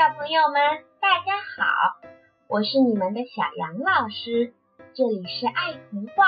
[0.00, 0.58] 小朋友们，
[0.98, 2.00] 大家好！
[2.48, 4.54] 我是你们的小杨老师，
[4.94, 6.24] 这里是爱童话。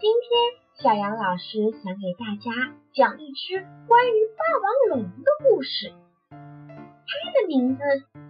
[0.00, 5.92] 今天，小杨老师想给大家讲一只关于霸王龙的故事。
[6.30, 7.82] 它的名字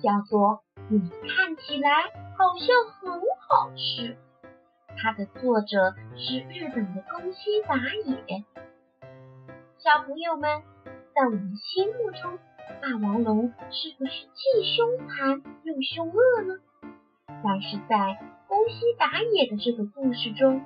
[0.02, 0.98] 叫做《你
[1.29, 4.14] 看起来好像很好吃》。
[5.01, 8.45] 它的作者是日本的宫西达也。
[9.79, 10.64] 小朋友们，
[11.14, 12.37] 在我们心目中，
[12.80, 16.60] 霸王龙是不是既凶残又凶恶呢？
[17.43, 20.65] 但是在宫西达也的这个故事中，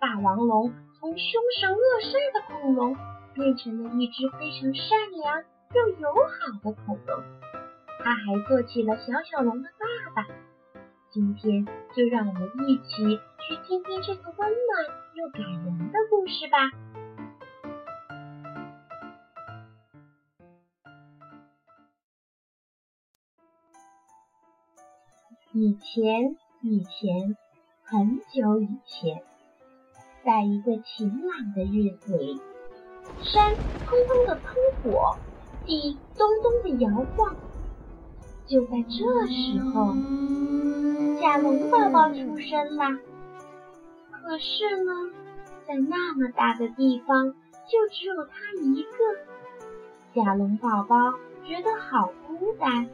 [0.00, 2.96] 霸王龙从凶神恶煞的恐龙
[3.34, 7.22] 变成了一只非常善良又友好的恐龙。
[8.00, 10.28] 他还做起了小小龙的爸爸。
[11.10, 14.52] 今天就让我们一起去听听这个温暖
[15.14, 16.70] 又感人的故事吧。
[25.60, 27.36] 以前，以前，
[27.82, 29.24] 很久以前，
[30.24, 32.40] 在一个晴朗的日子里，
[33.24, 34.44] 山砰砰的喷
[34.84, 35.16] 火，
[35.66, 37.34] 地咚咚的摇晃。
[38.46, 39.96] 就在这时候，
[41.20, 42.96] 甲龙宝宝出生啦。
[44.12, 44.92] 可是呢，
[45.66, 50.22] 在那么大的地方，就只有他一个。
[50.22, 51.14] 甲龙宝宝
[51.44, 52.88] 觉得好孤单。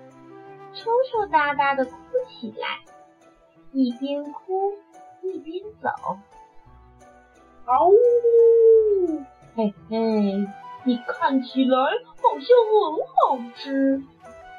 [0.74, 1.92] 抽抽搭搭的哭
[2.28, 2.80] 起来，
[3.72, 4.72] 一边哭
[5.22, 5.88] 一边走。
[7.64, 7.94] 嗷呜！
[9.56, 10.46] 嘿嘿，
[10.84, 14.02] 你看起来好像很好吃。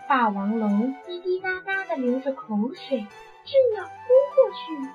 [0.07, 3.89] 霸王龙滴滴答答的流着口水，正要扑
[4.35, 4.89] 过去。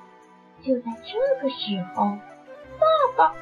[0.63, 2.19] 就在这个时候，
[2.79, 3.35] 爸爸，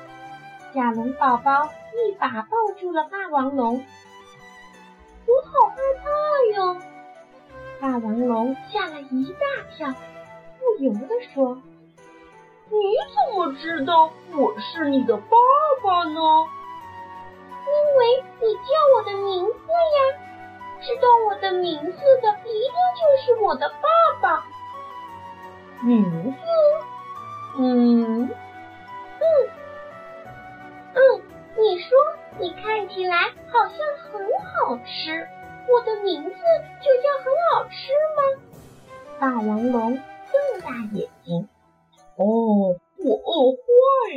[0.75, 3.85] 甲龙宝宝一把抱住了霸王龙。
[5.27, 6.09] 我好害怕
[6.57, 6.77] 哟！
[8.55, 9.92] 吓了一大跳，
[10.59, 11.59] 不由得说
[12.70, 12.79] ：“你
[13.14, 15.36] 怎么知道我是你的爸
[15.83, 16.20] 爸呢？
[17.67, 19.98] 因为你叫我的名字呀！
[20.81, 23.89] 知道我的名字的，一定就是我的爸
[24.20, 24.47] 爸。
[25.83, 26.39] 名字？
[27.58, 27.61] 嗯
[28.05, 28.17] 嗯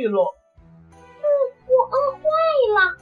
[0.08, 0.36] 了。
[0.92, 1.24] 嗯，
[1.68, 2.20] 我饿坏
[2.74, 2.96] 了。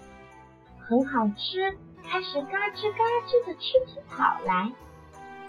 [0.89, 1.78] 很好吃，
[2.09, 4.73] 开始嘎吱嘎吱的吃起草来。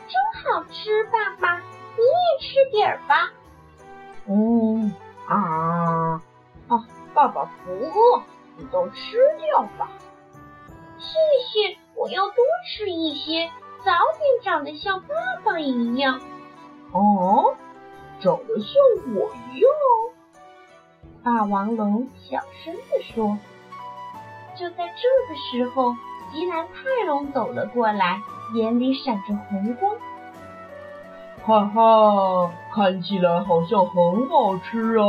[0.07, 3.31] 真好吃，爸爸，你也吃点儿吧。
[4.27, 4.93] 嗯
[5.27, 6.21] 啊
[6.67, 8.23] 啊，爸爸不饿，
[8.57, 9.89] 你都吃掉吧。
[10.99, 11.07] 谢
[11.47, 11.77] 谢。
[11.95, 12.35] 我要多
[12.67, 13.51] 吃一些，
[13.83, 16.19] 早点长得像爸爸一样。
[16.93, 17.55] 哦，
[18.19, 19.71] 长得像我一样？
[21.23, 23.37] 霸王龙小声地说。
[24.57, 25.93] 就在这个时候，
[26.31, 28.19] 吉兰泰龙走了过来，
[28.55, 29.95] 眼里闪着红光。
[31.43, 35.03] 哈哈，看起来好像很好吃啊！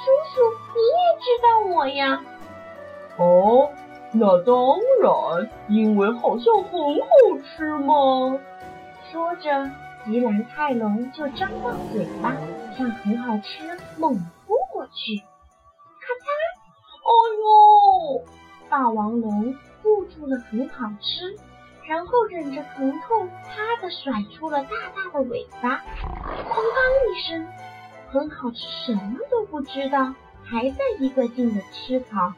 [0.00, 0.40] 叔叔，
[0.74, 2.20] 你也知道我呀？
[3.18, 3.68] 哦。
[4.12, 4.56] 那当
[5.00, 7.06] 然，因为好像很好
[7.46, 8.38] 吃嘛。
[9.12, 9.70] 说着，
[10.04, 12.34] 吉兰泰龙就张大嘴巴，
[12.76, 14.39] 向很好吃猛扑过
[14.92, 15.16] 去。
[16.00, 16.26] 咔嚓！
[17.06, 18.24] 哎呦！
[18.68, 21.36] 霸王龙护住了很好吃，
[21.88, 25.78] 然后忍着疼痛，啪的甩出了大大的尾巴。
[25.78, 27.48] 哐当一声，
[28.10, 30.14] 很好吃什么都不知道，
[30.44, 32.32] 还在一个劲的吃草。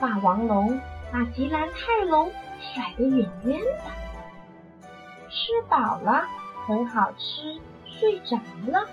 [0.00, 0.80] 霸王龙
[1.12, 4.88] 把吉兰泰龙甩得远远的，
[5.28, 6.26] 吃饱了，
[6.66, 8.88] 很好吃，睡着了，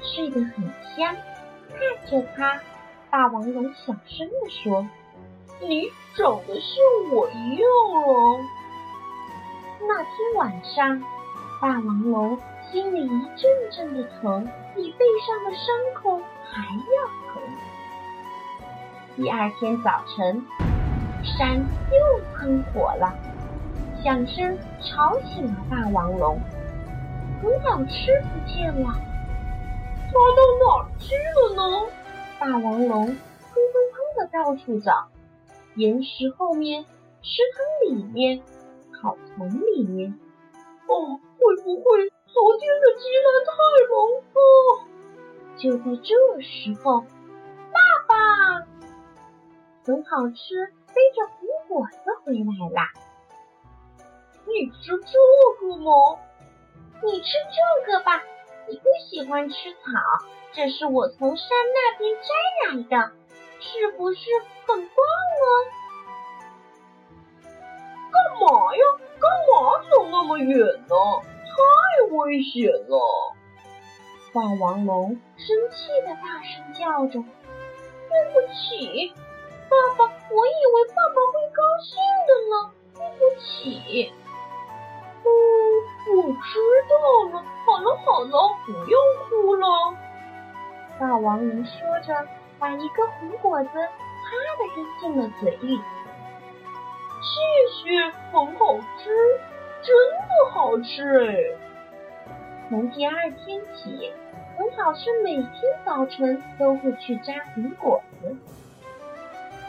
[0.00, 0.64] 睡得很
[0.96, 1.14] 香。
[1.72, 2.60] 看着他，
[3.10, 4.86] 霸王龙小声地说
[5.60, 6.76] ：“你长得像
[7.12, 7.68] 我一样。”
[9.88, 11.02] 那天晚上，
[11.60, 12.38] 霸王龙
[12.70, 15.64] 心里一阵阵的疼，比背上的伤
[15.94, 16.20] 口
[16.50, 17.42] 还要疼。
[19.16, 20.46] 第二天早晨，
[21.22, 23.12] 山又喷火了，
[24.02, 26.40] 响声吵醒了霸王龙。
[27.42, 28.94] 很好吃不见了，
[30.12, 31.88] 它到哪去了呢？
[32.38, 35.08] 霸王龙砰砰砰的到处找，
[35.74, 36.84] 岩石后面、
[37.22, 38.42] 池塘里面、
[38.92, 40.18] 草丛里面。
[40.86, 43.52] 哦，会不会昨天的鸡蛋太
[43.88, 43.94] 浓
[44.34, 44.38] 了？
[45.56, 47.00] 就在这时候。
[47.72, 48.66] 爸爸
[49.84, 52.92] 很好吃，背着红果子回来啦！
[54.46, 55.90] 你你吃这个吗？
[57.02, 58.22] 你吃这个吧，
[58.68, 59.78] 你不喜欢吃草，
[60.52, 62.28] 这是我从山那边摘
[62.68, 63.12] 来的，
[63.60, 64.20] 是不是
[64.66, 64.96] 很棒
[65.42, 65.46] 啊？
[68.12, 68.82] 干嘛呀？
[69.20, 70.94] 干嘛走那么远呢？
[71.52, 73.34] 太危险了！
[74.32, 77.22] 霸王龙生气的大声叫着
[78.08, 79.12] ：“对不起，
[79.68, 81.92] 爸爸，我以为爸爸会高兴
[82.26, 82.54] 的呢，
[82.94, 84.12] 对不起。”
[86.10, 86.58] 我知
[86.88, 86.92] 道
[87.32, 87.44] 了。
[87.64, 89.66] 好了好了，不要哭了。
[90.98, 92.26] 霸王龙说着，
[92.58, 93.76] 把一个红果子啪
[94.58, 95.80] 的扔进了嘴里。
[97.22, 97.32] 谢
[97.72, 99.10] 谢，很好吃，
[99.82, 99.94] 真
[100.28, 101.36] 的好吃哎。
[102.68, 104.12] 从第二天起，
[104.56, 105.52] 红好吃每天
[105.84, 108.36] 早晨都会去摘红果子。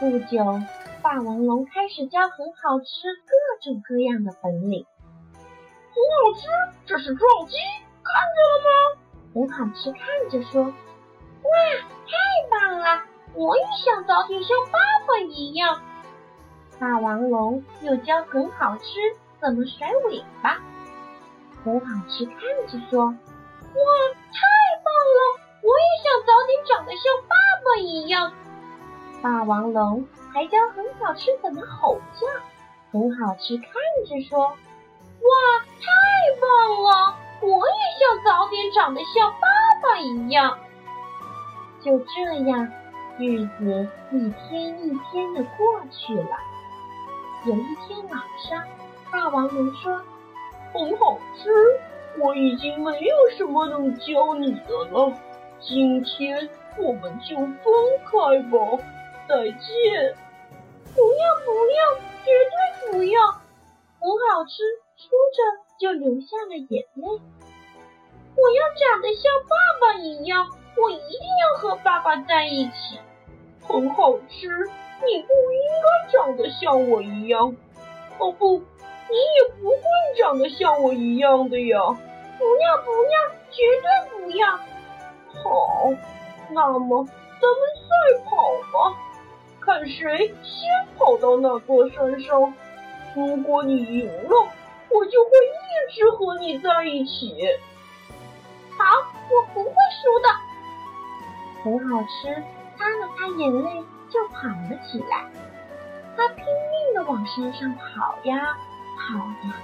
[0.00, 0.44] 不久，
[1.00, 2.86] 霸王龙开始教很好吃
[3.24, 3.32] 各
[3.62, 4.84] 种各样的本领。
[5.94, 6.48] 很好吃，
[6.86, 7.56] 这是撞击，
[8.02, 9.00] 看见了吗？
[9.32, 11.50] 很好吃，看着说：“哇，
[12.06, 12.12] 太
[12.50, 13.02] 棒了！
[13.34, 15.80] 我也想早点像爸爸一样。”
[16.80, 18.84] 霸王龙又教很好吃
[19.40, 20.58] 怎么甩尾巴。
[21.64, 22.36] 很好吃，看
[22.66, 24.40] 着说：“哇，太
[24.82, 25.40] 棒了！
[25.62, 28.32] 我也想早点长得像爸爸一样。”
[29.22, 32.26] 霸王龙还教很好吃怎么吼叫。
[32.92, 33.72] 很好吃，看
[34.06, 34.56] 着说。
[38.24, 39.46] 早点长得像爸
[39.82, 40.58] 爸一样。
[41.82, 42.66] 就这样，
[43.18, 46.30] 日子一天一天的过去了。
[47.44, 48.64] 有一天晚上，
[49.12, 50.00] 霸王龙说
[50.72, 51.50] ：“很好吃，
[52.18, 55.12] 我已经没有什么能教你的了。
[55.60, 56.48] 今天
[56.78, 57.54] 我们就分
[58.06, 58.58] 开吧，
[59.28, 60.16] 再见。”
[60.96, 63.26] 不要不要，绝对不要！
[63.26, 64.62] 很好吃。
[64.96, 65.38] 说着
[65.80, 67.20] 就流下了眼泪。
[68.36, 72.98] 我要长得像爸爸一样，我一定要和爸爸在一起。
[73.62, 74.48] 很好吃，
[75.06, 77.56] 你不应该长得像我一样。
[78.18, 79.78] 哦不，你也不会
[80.18, 81.78] 长得像我一样的呀。
[82.38, 84.56] 不要不要，绝对不要。
[85.42, 85.92] 好，
[86.50, 87.04] 那么
[87.40, 88.98] 咱们赛跑吧，
[89.60, 92.54] 看谁先跑到那座山上。
[93.14, 94.48] 如果你赢了。
[94.90, 97.34] 我就会一直和你在一起。
[98.76, 98.84] 好，
[99.30, 100.28] 我不会输的。
[101.62, 102.42] 很好吃，
[102.76, 105.24] 擦了擦眼泪，就跑了起来。
[106.16, 108.56] 他拼命的往山上跑呀
[108.98, 109.54] 跑呀。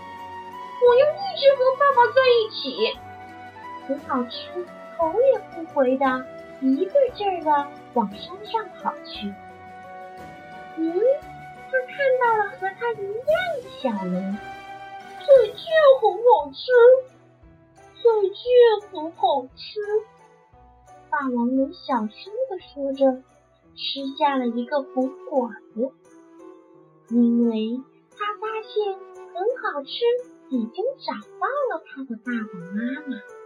[0.83, 2.99] 我要一直和爸爸在一起。
[3.87, 4.67] 很好吃，
[4.97, 6.25] 头也不回的
[6.61, 9.35] 一个劲儿的往山上跑去。
[10.77, 11.01] 嗯，
[11.71, 14.39] 他看到了和他一样的小龙。
[15.19, 15.59] 再见，
[16.01, 16.73] 很好吃。
[18.03, 19.81] 再见，很好吃。
[21.11, 23.23] 霸王龙小声的说着，
[23.75, 25.93] 吃下了一个红果子，
[27.09, 27.81] 因为
[28.17, 29.91] 他发现很好吃，
[30.49, 33.40] 已经找到了他的爸爸妈妈。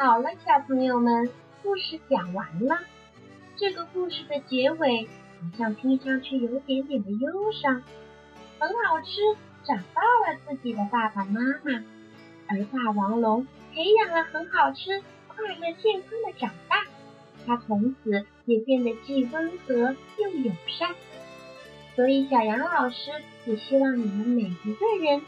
[0.00, 1.28] 好了，小朋友们，
[1.60, 2.78] 故事讲完了。
[3.56, 5.08] 这个故事的结尾
[5.40, 7.82] 好像听上去有点点的忧伤。
[8.60, 9.20] 很好吃，
[9.64, 11.82] 找到了自己的爸爸妈妈，
[12.46, 16.84] 而霸王龙培养了很好吃，快乐健康的长大。
[17.44, 20.94] 他从此也变得既温和又友善。
[21.96, 23.10] 所以小杨老师
[23.46, 25.22] 也希望你们每一个人，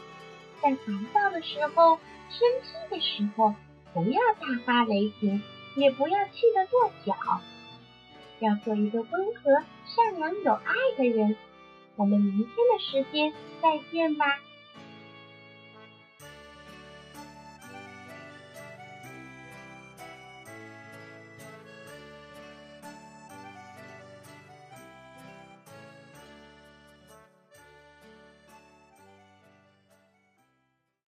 [0.61, 1.97] 在烦躁的时候、
[2.29, 3.53] 生气的时候。
[3.93, 5.41] 不要大发雷霆，
[5.75, 7.41] 也不要气得跺脚，
[8.39, 11.35] 要做一个温和、善良、有爱的人。
[11.97, 14.39] 我们明天的时间再见吧。